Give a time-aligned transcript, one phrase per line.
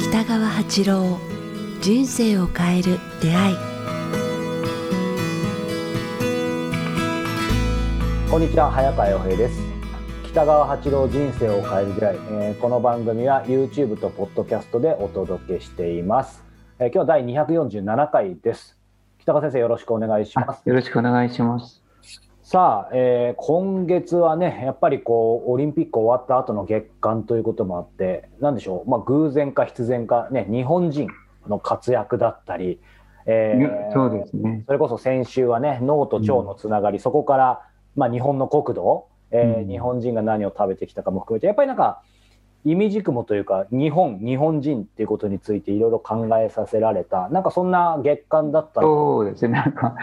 [0.00, 1.18] 北川八郎
[1.80, 3.56] 人生を変える出会い。
[8.30, 9.60] こんにちは早川洋平です。
[10.24, 16.42] 北川八郎人生を変える出会い、えーこの番組は YouTube と Podcast でお届けしています、
[16.80, 18.83] えー今日は第247回です。
[19.24, 21.82] 北川先生よろしくお願いしますよろしくお願いします。
[22.42, 31.08] さあ、えー今月はねやっぱりこうオリンピック終わった後の月間ということもあってなんでしょうまあ偶然か必然かね日本人
[31.48, 32.80] の活躍だったり、
[33.24, 34.62] えーそうですね。
[34.66, 37.62] それこそ先週はね脳と腸のつながり、そこから、
[37.96, 42.02] まあ、日本の国土、えーうん日本人が何を食べてきたかも含めてやっぱりなんか
[42.64, 49.52] 意味軸もというか日本日本人っていうことについていろいろ考えさせられたなんかそんな月間だったそうですね。
[49.52, 49.94] なんか、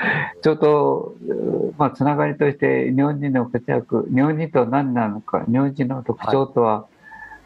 [0.42, 6.88] ちょっと、うまあ、つながりとして、日本人の活躍、日本人とは何なのか、日本人の特徴とは、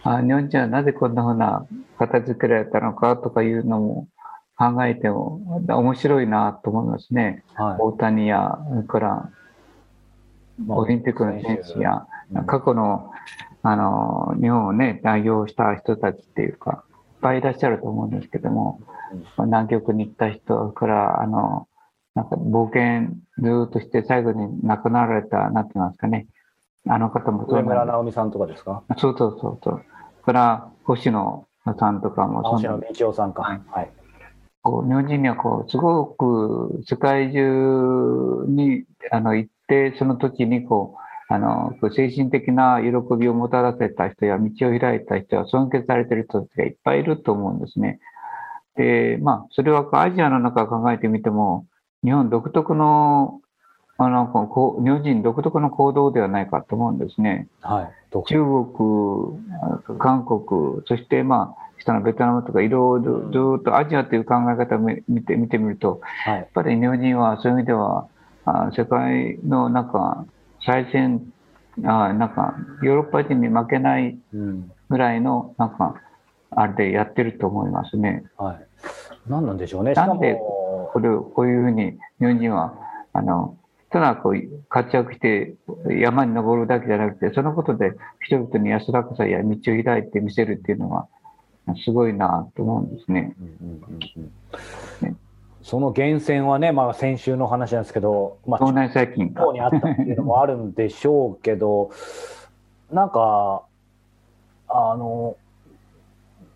[0.04, 1.66] あ日本人はなぜこんなふうな
[1.98, 4.08] 形作られたのかとかいうのも
[4.56, 7.44] 考えても面白いなと思いますね。
[7.56, 7.76] はい。
[7.80, 9.30] 大谷や、それから
[10.64, 12.46] まあオリンピックの選手や、うん。
[12.46, 13.12] 過去の
[13.68, 18.80] あの日本をね、代表した人たちっていうか、いっぱいいらっしゃると思うんですけども、
[19.12, 19.20] うん。
[19.22, 21.68] まあ南極に行った人から、あの、
[22.14, 26.28] なんか冒険ずーっとして最後に亡くなられた、なんて言いますかね、
[26.88, 28.84] あの方もそう上村直美さんとかですか？
[28.96, 29.02] す。
[29.02, 29.82] そうそうそうそう。
[30.22, 31.46] それから、星野
[31.80, 33.92] さんとかも青そうなん篠道夫さんか、はいはい。
[34.62, 48.00] こう日本人にはこうすごく世界中にあの行ってその時にこうあの精神的な喜びをもたらせた人や道を開いた人や尊敬されている人たちがいっぱいいると思うんですね。
[48.76, 51.66] でまあそれはアジアの中を考えてみても
[52.04, 53.42] 日本独特の
[53.98, 57.48] あのこう日本人独特の行動ではないかと思うんですね。
[57.62, 68.08] はい中国、韓国、そしてまあ、下のベトナムとかいろいろずっとアジアという考え方を見見て見てみると、はいやっぱり日本人はそういう意味では、
[68.46, 69.84] あ世界のな
[70.66, 71.34] 最先、
[71.84, 74.72] あなんかヨーロッパ人に負けないうん。
[74.90, 75.96] ぐらいのなんか、
[76.52, 78.24] あれでやってると思いますね。
[78.38, 78.68] はい、
[79.28, 79.94] 何なんでしょうね。
[79.94, 82.74] なんでもこれをこういうふうに日本人は、
[83.14, 83.58] あの、
[83.90, 84.36] ただこう
[84.70, 85.56] 活躍して
[85.90, 91.08] 山に登るだけじゃなくて、そのことで人々に安らかさや道を開いて見せるっていうのは、
[91.84, 93.36] すごいなと思うんですね。
[93.40, 94.32] うんうんうん
[95.04, 95.18] うん
[95.66, 101.90] その源泉はね、まあ、先週の話なんですけど、まあ、腸内細菌腸にあったっていうのもあるんでしょうけど、
[102.92, 103.64] なんか、
[104.68, 105.38] あの、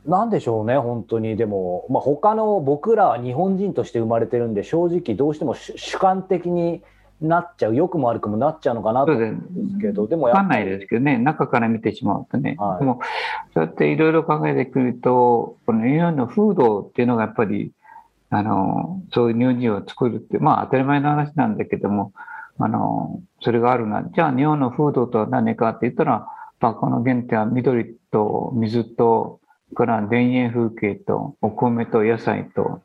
[0.06, 1.38] なんでしょうね、本当に。
[1.38, 6.84] でも、まあ、他の僕らは日本人として生まれてるんで、正直どうしても主主観的に
[7.20, 12.58] なっちゃう、良くも悪くもなっちゃうのかなと思うんですけど、でもわかんないですけどね、中から見てしまうとね。
[12.60, 13.00] はいでも、
[13.56, 17.72] そうやっていろいろ考えてくると、この日本の風土っていうのがやっぱり、
[18.30, 22.14] あの、そういう日本人を作るって、まあ当たり前の話なんだけども、
[22.60, 24.04] あの、それがあるな。
[24.14, 26.28] じゃあ日本の風土とは何かって言ったら、
[26.60, 29.40] まあこの原点は緑と水と、
[29.76, 32.82] から田園風景とお米と野菜と、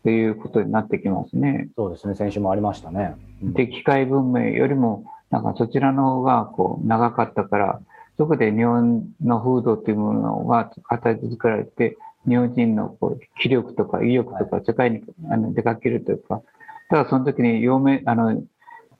[0.00, 1.68] っていうことになってきますね。
[1.76, 3.14] そうですね、先週もありましたね。
[3.42, 7.80] うんで、機械文明よりも、なんかそちらの方がこう長かったから、
[8.18, 11.96] そこで日本の風土というものが形作られて、
[12.28, 16.42] 日本人のこう気力とか意欲とか世界にあの出かけるというか、
[16.88, 17.66] ただその時に
[18.04, 18.42] あの、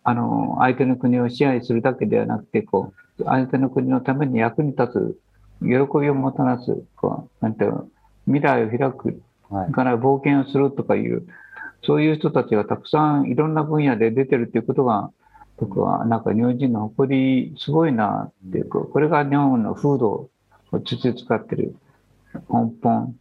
[0.05, 5.19] あの、相手の国を支配するだけではなくて、こう、相手の国のために役に立つ、
[5.61, 5.69] 喜
[6.01, 7.89] びをもたらす、こう、なんていうの、
[8.27, 9.23] 未来を開く、
[9.73, 11.27] から冒険をするとかいう、
[11.85, 15.11] そういう人たちがたくさんいろんな分野で出てるということが、
[15.59, 20.31] 僕はなんか日本人の誇り、すごいなっていうか、これが日本の風土を
[20.81, 21.77] 土使ってる
[22.49, 23.15] 根本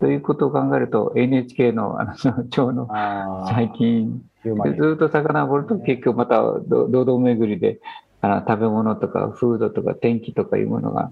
[0.00, 2.14] ということを考えると、NHK のあの
[2.52, 2.88] その
[3.48, 7.80] 最近、ずっと遡ると結局またど堂々巡りで
[8.20, 11.10] あの食べ物とか風土とか天気とかいうものが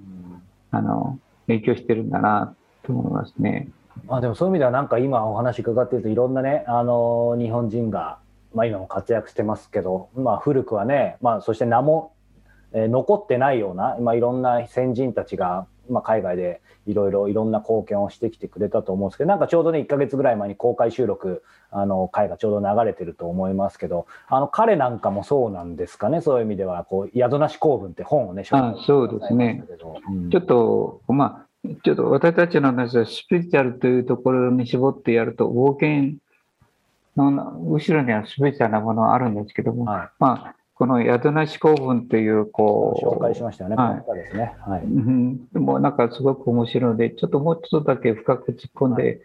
[0.70, 3.68] あの影響してるんだなと思いますね。
[4.06, 8.18] まあでもそういう意味ではなんか今お話伺っているといろんなね、あの日本人が、
[8.54, 12.12] まあ、今も活躍してますけど、まあ、古くはね、まあ、そして名も、
[12.72, 26.20] えー残ってないような、まあ、いろんな先人たちが、まあ、海外でいろいろいろんな貢献をしてきてくれたと思うんですけどなんかちょうどね1か月ぐらい前に公開収録あの回がちょうど流れてると思いますけどあの彼なんかもそうなんですかね？
[26.20, 29.64] そういう意味ではこう宿なし公文って本をねあそうですね。
[30.08, 30.30] うん。
[30.30, 36.18] ちょっと、まあ、ちょっと私たちの話はスピリチュアルというところに絞ってやると、冒険
[37.16, 40.08] の後ろにはスペシャルなものあるんですけども、はい。
[40.18, 43.76] まあ、この宿なし公文という、こう、紹介しましたよね。
[43.76, 44.54] はいですね。
[44.66, 44.82] はい。
[44.82, 49.22] うん、でもなんかすごく面白いので、ちょっともうちょっとだけ深く突っ込んで、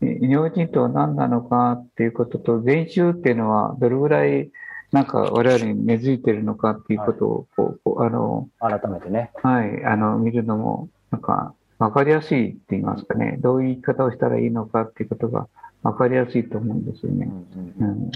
[0.00, 4.50] え日本人とは何なのかっていうことと、禅宗っていうのはどれぐらい
[4.90, 9.32] なんか我々に根付いてるのかっていうことをこう、こうあの、改めてね。
[9.42, 15.46] はい、あの、見るのも、なんか分かりやすいって言いますかね、どういう言い方をしたらいいのかっていうことが
[15.82, 17.30] 分かりやすいと思うんですよね。
[17.30, 18.10] うんうん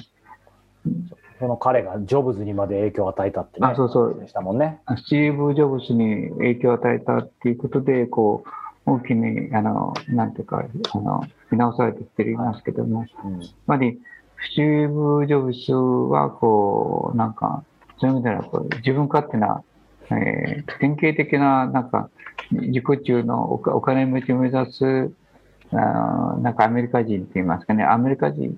[0.87, 1.07] うん
[1.39, 3.67] その彼がジョブズにまで影響を与えたってね。
[3.67, 4.81] あそうそうでしたもんね。
[4.97, 8.45] スティーブ・ジョブズに影響を与えたっていうことで、こ
[8.87, 13.41] う、大きに、あの、なんていうか、あの、見直されてきていますけども、やっうん。
[13.67, 14.01] ぱり、
[14.51, 17.65] スティーブ・ジョブズは、こう、なんか、
[17.99, 19.63] そういう意味では、こう自分勝手な、
[20.11, 22.11] えー典型的な、なんか、
[22.53, 25.11] 自己中のおお金持ちを目指す、
[25.73, 28.57] あのなんかアメリカ人って言いますかね、アメリカ人、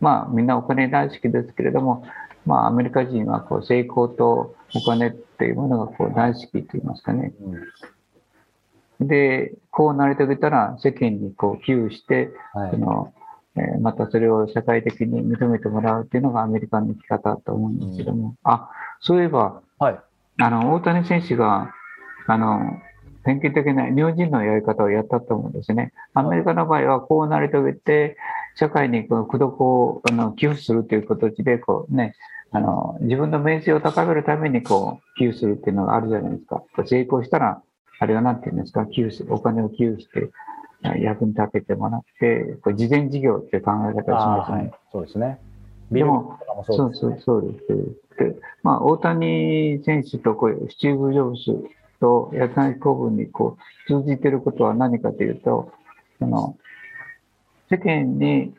[0.00, 2.04] まあみんなお金大好きですけれども、
[2.46, 7.32] まあアメリカ人はこう成功とお金っていうものがこう大好きと言いますかね。
[7.40, 7.62] うん
[9.00, 12.78] で、こうなり遂げたら世間にこう寄与して、はいそ。
[12.78, 13.12] の
[13.56, 18.70] えーまたそれを社会的に認めてもらうっていうのがアメリカの生き方だと思うんですけども、あ、
[19.00, 20.00] そういえば、はい。
[20.40, 21.72] あの、大谷選手が、
[22.28, 22.60] あの、
[23.24, 25.92] 典型的な日本人のやり方をやったと思うんですね。
[26.14, 28.16] アメリカの場合はこうなり遂げて、
[28.58, 32.16] 社会にこの功徳をあの寄付するという形で、こうね、
[32.50, 36.64] あの、自分の名声を高めるためにこう、寄付するっていうのがあるじゃないですか。
[36.84, 37.62] 成功したら、
[38.00, 40.30] あれはなんて言うんですか、寄付する、お金を寄付して、
[40.82, 44.58] あ役に立ててもらって、こう事前事業っていう考え方をしあますね。
[44.58, 44.72] ーはい。
[44.90, 45.38] そうですね。
[45.92, 47.20] ビルでもそそううですね。
[47.24, 48.34] そうそうです。
[48.34, 51.68] で、まあ、大谷選手とこうスティーブ・ジョブズ
[52.00, 53.56] と八谷公文にこ
[53.88, 55.72] う通じてることは何かというと、
[56.18, 56.56] その
[57.70, 58.54] 世間に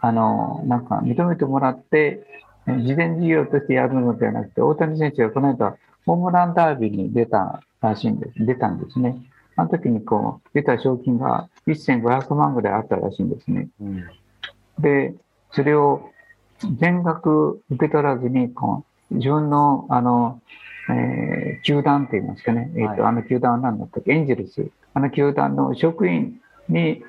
[0.00, 2.26] あのなんか認めてもらって、
[2.66, 5.76] え事前事業としてやるのではなくて、大谷選手がこの間、
[6.06, 9.16] ホームランダービーに出たらしいんです、出たんですね。
[9.56, 13.68] あの時にこう出た賞金が1500万ぐらいあったらしいんですね。
[13.80, 14.04] うん
[14.78, 15.14] で、
[15.52, 16.10] それを
[16.78, 20.40] 全額受け取らずに、こう自分の、あの、
[20.88, 24.70] えー球団って言いますかね、えっ、と、はいあの球団は何だったっけ、エンジェルス。
[24.94, 27.02] あの球団の職員に、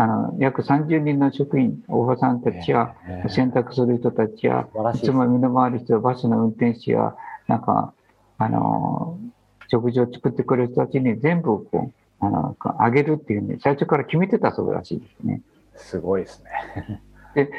[0.00, 7.16] あの、約30人の職員、おばさんたちや、えー選択する人たちや、いいつも身の回り人、バスの運転手や、
[7.48, 7.92] なんか、
[8.38, 9.18] あの、
[9.66, 11.90] 食事を作ってくれる人たちに全部こ
[12.20, 15.42] う、あの、あげるっていうね、最初から決めてたそうらしいですね。
[15.74, 16.44] すごいです
[17.34, 17.50] ね。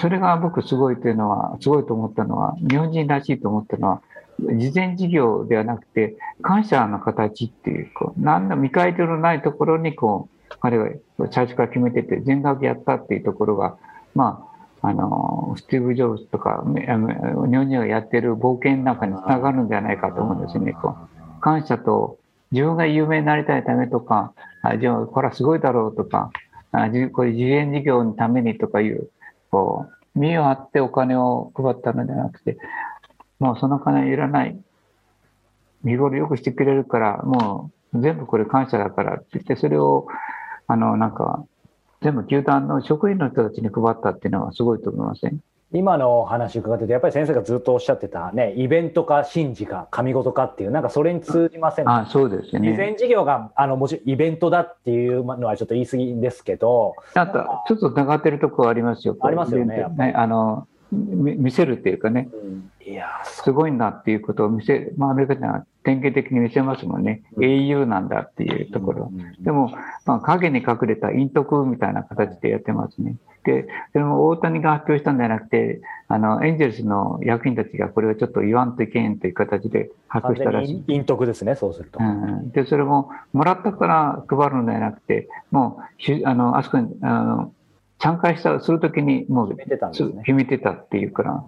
[0.00, 4.02] それが僕すごいというのは、すごいと思ったのは、日本人らしいと思ったのは、
[4.38, 10.88] 事前事業ではなくて、感謝の形っていう、こう、何の見返りのないところに、こう、彼は
[11.30, 13.76] 最初から決めてて、全額やったっていうところが、
[14.14, 14.46] ま
[14.82, 17.08] あ、あの、スティーブ・ジョブズとか、めあの
[17.46, 20.72] 日本人がやってる冒険の中につながるんじゃないかと思うんですね。
[20.72, 20.96] こ
[21.38, 22.18] う感謝と、
[22.52, 24.32] 自分が有名になりたいためとか、
[24.62, 26.30] あじゃあ、これはすごいだろうとか、
[26.72, 29.08] あじこういう事前事業のためにとかいう、
[29.50, 32.58] こう、身を張ってお金を配ったのではなくて、
[33.38, 34.58] もうその金いらない。
[35.84, 40.06] 日頃よくしてくれるから、もう全部これ感謝だからって言って、それを、
[40.66, 41.44] あの、なんか、
[42.02, 45.40] 全部球団の職員の人たちに配ったっていうのはすごいと思いません？
[45.72, 52.76] 今の話伺ってて、やっぱり先生がずっとおっしゃってたね、イベントか神事か神事かっていう、なんかそれに通じませんあそうです事ね。
[52.76, 59.16] 前事業があのもちろんイベントだっていうのはちょっと言い過ぎですけど、なんか、ちょっと繋がってるところありますよ。
[59.20, 62.28] ありますよねねあの、み見せるっていうかね、
[62.86, 67.22] いやーそすごいんだっていうことを見せ、まあアメリカ人は典型的に見せますもんね。
[67.36, 69.10] うん英雄なんだっていうところ。
[69.12, 69.70] うんでも、
[70.04, 73.16] まあ、影に隠れた陰徳みたいな形でやってますね。
[73.44, 80.84] で、それも大谷が発表したんじゃなくて、あの、エンジェルスの役員たちがこれをちょっと言わんといけんという形で発完表したらしい。
[80.86, 82.00] 陰徳ですね、そうすると。
[82.00, 87.52] うん、で、それも、もらったから配るのではなくて、もうし、あの、あそこに、あの、
[88.00, 91.44] 参加した、するときに、もう、決めてたんですね決めてたっていうから、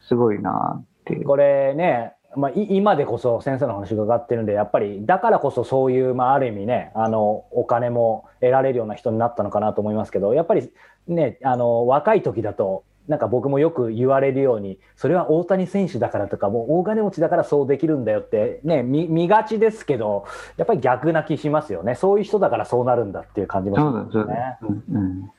[0.00, 1.24] すごいなっていう。
[1.24, 10.70] これね、まあ、今でこそ先生の話伺ってるんで、やっぱりだからこそそういう、まあ、ある意味ね、あのお金も得られるような人になったのかなと思いますけど、やっぱり
[11.06, 20.26] ね、あの若い時だと、なんか僕もよく言われるように、それは大谷選手だからとか、もう大金持ちだからそうできるんだよって、ね、見見がちですけど、
[20.58, 24.58] やっぱり逆な気しますよね、そういう人だからそうなるんだっていう感じもし、ますね。
[24.90, 25.30] うん、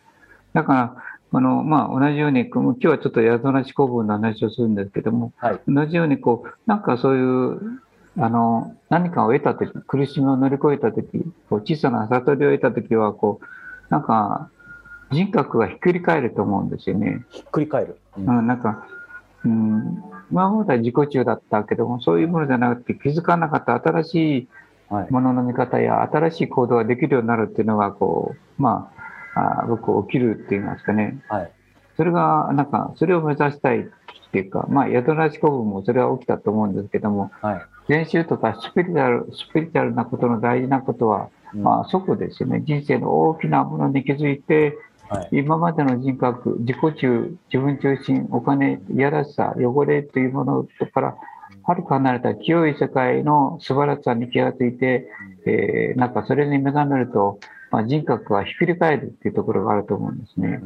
[0.53, 0.95] だから、
[1.31, 7.81] あの、まあ、同じように、今日はちょっと宿なし古文の話をするんですけども、はい同じように、こう、なんかそういう、
[8.17, 11.07] あの、何かを得たとき、苦しみを乗り越えたとき、
[11.49, 13.45] こう小さな悟りを得たときは、こう、
[13.89, 14.49] なんか、
[15.11, 17.25] 人格がひっくり返ると思うんですよね。
[17.29, 17.97] ひっくり返る。
[18.17, 18.87] ううん、なんか、
[19.45, 24.47] うん、今までは自己中だったけども、そういうものじゃなくて気づかなかった新しい。
[25.11, 28.99] ものの見方や新しい行動ができるようになるっていうのが、こう、まあ、
[29.39, 31.21] あ僕起きるって言いますかね。
[31.29, 31.51] はい。
[31.97, 33.83] それが、なんか、それを目指したいっ
[34.31, 37.61] ていうか、まあ、宿なし古文もそれは起きたと思うんですけども、はい。
[37.89, 42.61] 練習とかスピリチュアル、スピリチュアルなことの大事なことは、うんまあ、そこですよね。
[42.65, 44.77] 人生の大きなものに気づいて、
[45.09, 45.29] はい。
[45.31, 51.15] 今までの人格、自己中、自分中心、お金、いやらしさ、汚れというものから、
[51.63, 55.07] はるか離れた清い世界の素晴らしさに気がついて、
[55.45, 57.39] えーなんかそれに目覚めると、
[57.71, 60.61] まあ、人格がひっくり返るっていうところがあると思うんですね。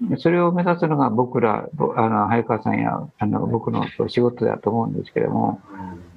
[0.00, 5.60] でそれを目指すのが僕ら、ぼあの早川さんやあの僕の仕事だと思うんですけれども、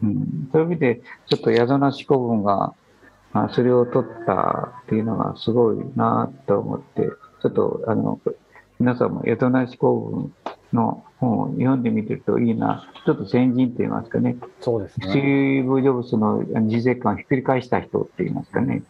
[0.03, 2.73] うん、そういう意味で、ちょっと宿なし古文が、
[3.33, 7.03] まあ、それを取ったっていうのがすごいなと思って、
[7.41, 8.19] ちょっとあの
[8.79, 10.33] 皆さんも宿なし古文
[10.73, 15.61] の本を読んでみてるといいな、ちょっと先人といいますかね、そうですステね。
[15.61, 18.81] ィーブ・ジョブズの人生観をひっくり返した人って言いますかね。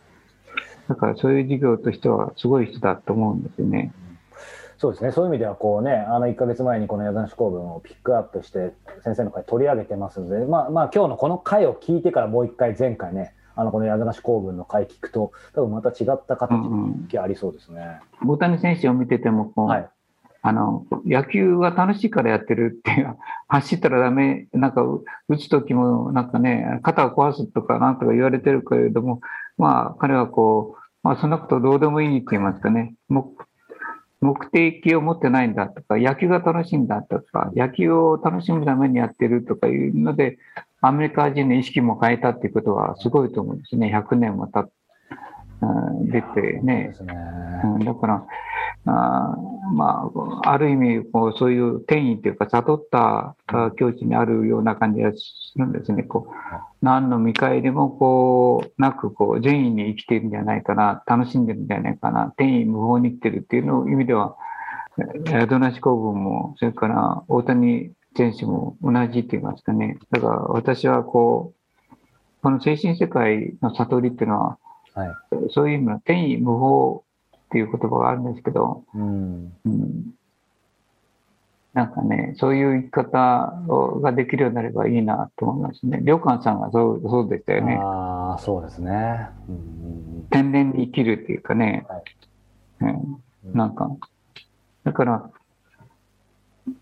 [0.88, 3.92] だからそういう授業としてはすごい人だと思うんですよね。
[4.78, 5.12] そうですね。
[5.12, 16.52] そういう意味では、こうね、あの1ヶ月前にこの矢田公文をピックアップして、先生の会取り上げてますので、まあ、まあ、今日のこの回を聞いてからもう一回前回ね、あのこの矢田公文の回聞くと、多分また違った形
[17.12, 18.00] がありそうですね。
[18.26, 19.90] 大谷選手を見ててもこう、はい。
[20.44, 23.18] あの野球は楽しいからやってるっていう、
[23.50, 29.22] 走ったらダメ、なんかう打つ時もなんかね、肩を壊すとかなんとか言われてるけれども、
[29.58, 40.38] まあ彼はこう、まあそんなことどうでもいいって言いますかね、目的を持ってないんだとか、野球が楽しいんだとか、野球を楽しむためにやってるとかいうので、
[40.82, 43.92] アメリカ人の意識も変えたっていうことはすごいと思うんですね。
[43.96, 44.72] 100年も経って
[46.06, 46.92] 出てね。
[46.96, 47.14] すね。
[47.64, 48.26] うんだから、
[48.86, 50.10] あーま
[50.44, 56.04] あ、ある意味こう、そういう転移というか、悟ったあ境地にあるような感じがするんですね。
[56.04, 56.34] こう
[56.82, 64.36] 何の見返りもこうなくこう、善意に生きているんじゃないかな、楽しんでるんじゃないかな、転移無法に生きてるっていうの意味では、
[65.28, 70.00] 宿なし公文も、それから大谷選手も同じって言いますかね。
[70.12, 71.54] だから私はこ
[71.92, 71.96] う、
[72.42, 74.58] この精神世界の悟りっていうのは、
[74.98, 75.16] はい。
[75.52, 77.04] そういう意味の転移無法
[77.36, 79.54] っていう言葉があるんですけど、うん。
[79.66, 80.14] うん、
[81.74, 86.02] なんかね、そういう生き方をができるようになればいいなと思いますね。
[86.04, 87.80] 良寛さんがそうそうでしたよね。
[87.80, 89.30] ああ、そうですね。
[89.48, 92.04] うん天然に生きるっていうかね、はい
[92.82, 93.90] うんうんなんか、
[94.84, 95.32] だから、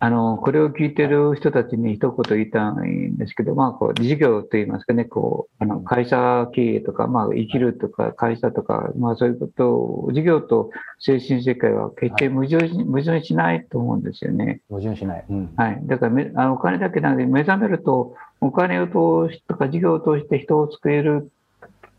[0.06, 10.70] あの、これを聞いてる人たちに一言言いたいんですけど、まあ、こう、事業といいますかね、こう、あの、会社経営とか、まあ、生きるとか、会社とか、まあ、そういうことを、事業と
[11.00, 14.62] 精神世界は決して矛盾し,、矛盾しないと思うんですよね。
[14.70, 15.26] 矛盾しない。
[15.28, 15.54] うん。
[15.56, 15.82] はい。
[15.86, 21.32] だからめあの、お金だけなので、目覚めると、お金を通してとか、事業を通して人を救える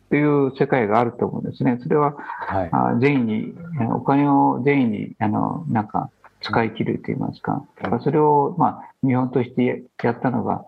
[0.06, 1.80] っていう世界があると思うんですね。
[1.82, 2.68] それは、はい。
[2.70, 6.10] あ善意に、あお金を善意に、あの、なんか、
[6.46, 7.66] 使い切ると言いますか。
[7.76, 10.64] だからそれを、まあ、見本としてやったのが、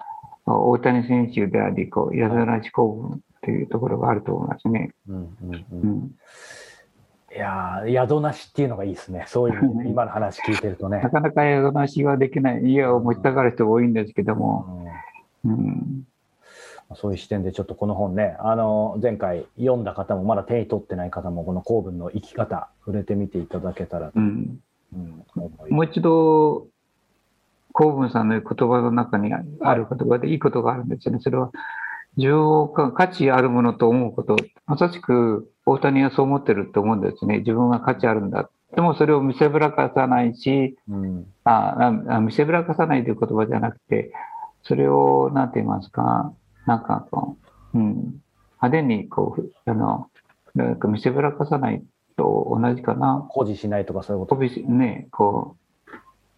[0.47, 4.93] 大谷選手であり、こう、矢沢地公文というところがあると思いますね。
[5.09, 5.65] うんうんう。
[5.73, 6.11] うんん。
[7.31, 9.25] いやー宿なしっていうのがいいですね。
[9.29, 11.11] そういう今の話聞いてるとねな。
[11.11, 14.87] かなか矢沢しはできない、家を持ちたがる人が多いんですけども、
[15.45, 16.03] うんうん。
[16.97, 24.19] そういう視点でちょっとこの本ね、あの前回読んだ方もまだ手に取ってない方もこの公文の生き方触れてみていただけたらと、
[24.93, 26.67] もう一度、
[27.73, 31.21] 公文さんの言葉の中にある言葉でいいことがあるんですよね。
[31.21, 31.51] それは、
[32.17, 34.37] 需要か価値あるものと思うこと。
[34.67, 37.39] まさしく、大谷はそう思ってると思うんですね。
[37.39, 38.51] 自分は価値あるんだ。
[38.75, 44.13] でもそれを見せぶらかさないし、うんああ見せぶらかさないという言葉じゃなくて、
[44.63, 46.33] それを、なんて言いますか、
[46.67, 47.39] なんかこ
[47.75, 48.21] う、うん、
[48.61, 50.11] 派手にこう、あの、
[50.55, 51.83] なんか見せぶらかさない
[52.19, 53.15] と同じかな。
[53.31, 54.43] 誇示しないとかそういうこと？
[54.43, 55.57] ね、こ
[55.87, 55.91] う、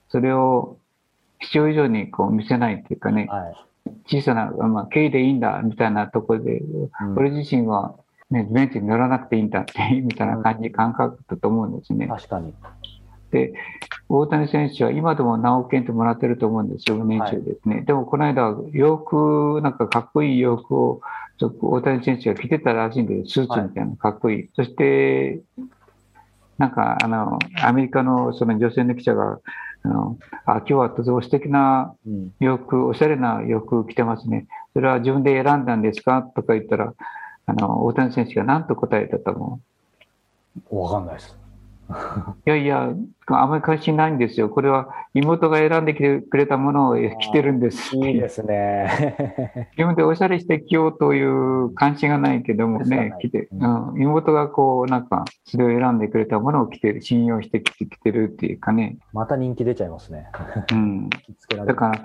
[0.09, 0.77] それを
[1.41, 3.55] 必要以上にこう見せないっていうかね、はい
[4.07, 7.95] 小さな、まあ、経緯でいいんだみたいなところで、うん俺自身は、
[8.31, 9.73] ね、ベンチに乗らなくていいんだって、
[10.03, 12.07] みたいな感じ、感覚だと思うんですね。
[12.07, 12.55] 確かに。
[13.31, 13.53] で、
[14.09, 17.83] 大谷選手は今でも何億円ともらってると思うんですよ、年収ですね。
[17.83, 21.01] でもこの間、洋服、なんかかっこいい洋服を、
[21.63, 24.51] 大谷選手が着てたらしいんで、スーツみたいな、かっこいい。
[24.55, 25.41] そして、
[26.61, 29.41] なんか、あの、アメリカのその女性の記者が、
[29.83, 34.47] あの、あ、今日はとても素敵なうん洋服、おしゃれな洋服着てますね。
[34.75, 36.23] それは自分で選んだんですか？
[36.23, 36.93] とか言ったら、
[37.47, 39.61] あの、大谷選手が何と答えたと思
[40.71, 40.79] う？
[40.79, 41.35] わかんないです。
[42.47, 42.91] いやいや、
[43.39, 44.49] あまり関心ないんですよ。
[44.49, 47.97] これは妹が選んできてくれたものを着てるんです。
[47.97, 49.17] いいですね。
[49.77, 58.99] 自分でおしゃれして着ようという関心がないけどもね、着て、うん、妹がこう、なんか、それを選んでくれたものを着てる、信用して着て着てるっていうかね。
[59.13, 60.27] また人気出ちゃいますね。
[60.73, 61.11] うん。
[61.67, 62.03] だから、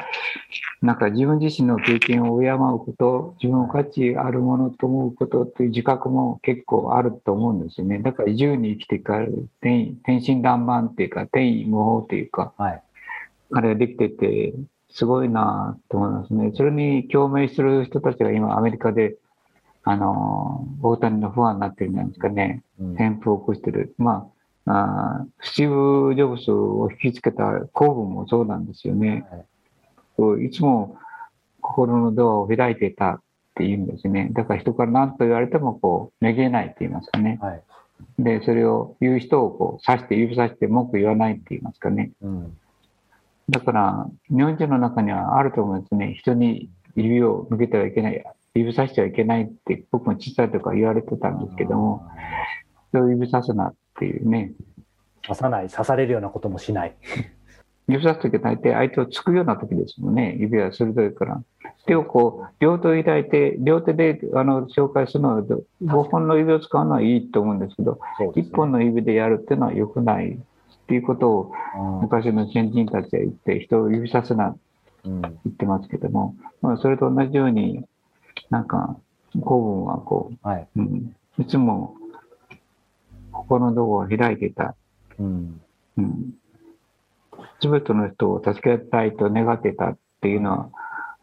[0.82, 8.00] なんか自分自身の経験を敬うこと、自分の価値あるものと思うことっていう自覚も結構あると思うんですよね。
[8.00, 12.84] だから自由に生きていかれる、天天真爛漫っていうか、天意無法っていうか、はい。
[13.52, 14.54] あれができてて、
[14.90, 16.52] すごいなと思いますね。
[16.56, 19.16] それに共鳴する人たちが今アメリカで、
[19.84, 22.64] あの、大谷の不安になってるんじゃないですかね。
[22.80, 23.96] うん旋風を起こしてる。
[23.98, 24.30] ま
[24.66, 27.44] あ、あースティーブ・ジョブズを引きつけた
[27.74, 29.26] 公文もそうなんですよね。
[29.32, 29.46] はい
[30.46, 30.98] いつも
[31.60, 33.22] 心のドアを開いていたっ
[33.56, 34.30] て言うんですね。
[34.32, 37.40] だから人から何と言われてもこう、めげないって言いますかね。
[37.42, 37.64] はい。
[38.20, 42.12] で、それを言う人をこう、刺して、指さして文句言わないって言いますかね。
[42.22, 42.58] うん。
[43.50, 46.16] だから、日本人の中にはあると思うんですね。
[46.20, 48.24] 人に指を向けてはいけない、
[48.54, 52.08] 指さしてはいけないって僕も小さい時から言われてたんですけども、
[52.90, 54.52] 人を指さすなっていうね。
[55.22, 56.96] 刺さない、刺されるようなこともしない。
[57.88, 60.36] 指さすときは大体相手をつくような時ですもんね。
[60.40, 61.42] 指は鋭いから。
[61.86, 65.64] 手をこう、両手を開いて、両手であの紹介するのは、5
[66.10, 70.38] 本の指を使うのはいいと思うんですけど、ね1本の指でやるっていうのは良くないっ
[70.88, 74.56] ていうことをうん昔の先人たちは言って、人を指さすな
[75.06, 77.86] うん言ってますけども、まあ、それと同じように、
[78.50, 78.98] なんか、
[79.34, 80.68] 古文はこはい。
[80.76, 81.96] う、うん、いつも
[83.32, 84.76] 心のドアを開いていた。
[85.20, 85.62] うん。
[85.98, 86.34] うん。
[87.62, 90.70] すべての人を助けたいと願っていたっていうのは、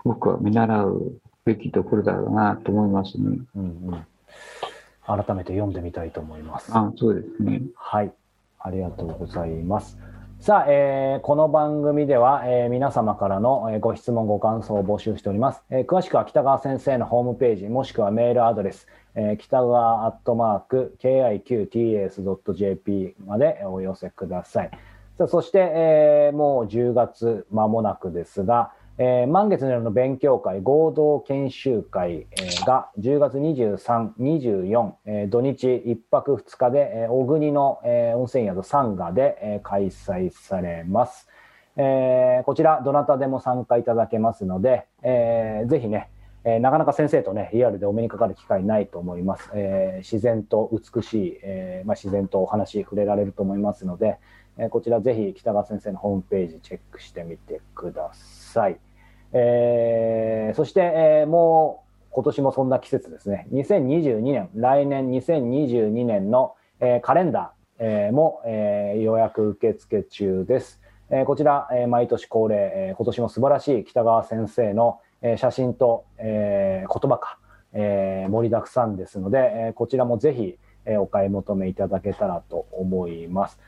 [0.05, 1.13] 僕は見習う
[1.45, 3.39] べきところだろうなと思いますね。
[3.57, 3.67] うんう
[3.97, 4.07] ん。
[5.05, 6.71] 改めて読んでみたいと思います。
[6.73, 7.63] あそうですね。
[7.75, 8.13] はい。
[8.61, 9.99] ありがとうございます。
[10.39, 15.63] さあ、えーこの番組では、えー皆様からの、えーご質問、ご感想を募集しております。
[15.71, 24.71] えー詳しくは北川先生のホームページ、もしくはメールアドレス、えー北川アットマーク KIQTS.jp までお寄せください。
[25.19, 41.29] さあそして、えーもう10月間もなくですが、えー満月の夜の勉強会合同研修会、えーが10月23、24、えー土日1泊2日で、えー小国の、えー温泉宿サンガで、えー開催されます。
[41.77, 46.09] えーこちら、どなたでも参加いただけますので、えーぜひね、
[46.45, 49.51] えーなかなか先生とね、リアルでお目にかかる機会ないと思います。
[49.55, 54.19] えー自然と美しい、えーまあ、自然とお話触れられると思いますので、
[54.59, 58.79] えーこちらぜひ北川先生のホームページチェックしてみてください。
[59.33, 61.83] えーそして、えーもう
[62.15, 63.47] 今年もそんな季節ですね。
[63.53, 70.81] 2022年、来年2022年の、えーカレンダー、えーも、えー予約受付中です。
[71.11, 77.39] えーこちら、えー毎年恒例、えー今年も素晴らしい北川先生の、えー写真と、えー言葉か、
[77.73, 83.59] えー盛りだくさんですので、えーこちらもぜひ、えーお買い求めいただけたらと思います。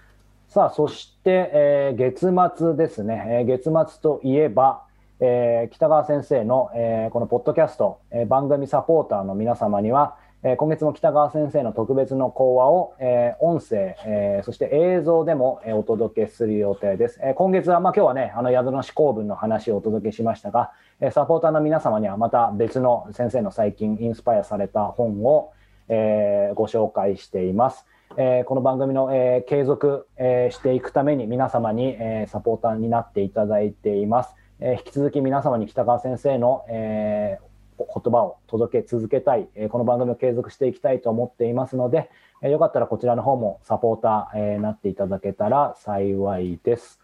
[0.55, 4.85] さあ、そして、えー月末ですね、えー月末といえば、
[5.19, 10.14] えー北川先生の、えーこのポッドキャスト、えー番組サポーターの皆様には、
[10.45, 17.19] えー今月も北川先生の特別の講話を、えー音声、えーそして映像でも、えーお届けする予定です。
[17.21, 25.51] えー今月は、まあ、今日はね、あの宿の思考文の話をお届けしましたが、えーサポーターの皆様にはまた別の先生の最近インスパイアされた本を、
[25.88, 27.85] えーご紹介しています。
[28.16, 34.35] えーこの番組の、えー継続、えーしていくために皆様に、えーサポーターになっていただいています。
[34.61, 37.44] えー引き続き皆様に北川先生の、えー
[37.77, 42.09] 言葉を届け続けたい、えーこの番組を継続していきたいと思っていますので、
[42.42, 47.00] えーよかったらこちらの方もサポーター、えーなっていただけたら幸いです。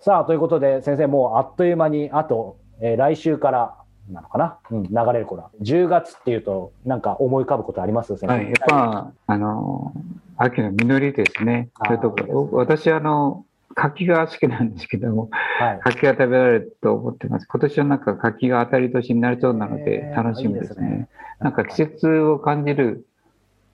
[0.00, 3.76] さあ、ということで先生、もうあっという間にあと、えー来週から
[4.12, 8.14] なのかな、うん、流れる頃10月っていうとなんか思い浮かぶことあります？
[8.18, 9.94] 先生、はい、やっぱ、あの、
[10.36, 11.68] 秋の実りですね。
[11.84, 12.14] それと
[12.52, 13.44] 私、あの、
[13.74, 17.46] 柿が好きなんですけども、はい、柿が食べられると思ってます。
[17.46, 20.86] 今年はなんか柿が当たり年になりそうなので楽しみですね。
[20.86, 21.08] いいですね
[21.40, 23.04] なんか季節を感じる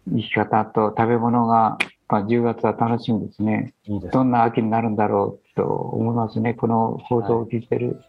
[0.09, 1.77] 生き方と食べ物が、
[2.09, 3.75] まあ、10月は楽しみですね。
[3.85, 6.55] いいですどんな秋になるんだろうと思いますね。
[6.55, 8.01] この放送を聞いてる、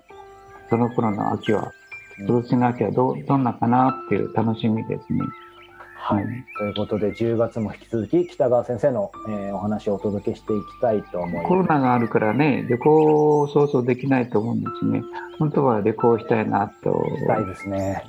[0.70, 1.72] その頃の秋は、うん
[2.20, 5.22] 今年の秋はどどんなかなっていう楽しみですね。
[6.04, 6.26] はい、
[6.58, 11.70] ということで10月も引き続き北川先生の、えーお話をお届けしていきたいと思いコロます。
[11.70, 15.04] ナがあるからね、旅行をそうそうできないと思うんですね。
[15.38, 16.92] 本当は旅行したいなと。
[17.20, 18.04] したいですね。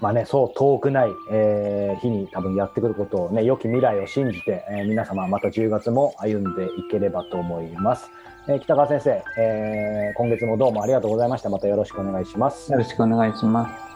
[0.00, 8.08] まあね、そう遠くない、えー日に多分やってくることをね、良き未来を信じて、えー皆様また10月も歩んでいければと思います。
[8.46, 11.50] えー北川先生、えー今月もどうもありがとうございました。
[11.50, 12.78] またよろしくお願いしますよ。
[12.78, 13.93] ろしくお願いします。